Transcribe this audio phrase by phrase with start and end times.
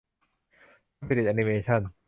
[0.99, 1.81] สปิริตแอนิเมชั่น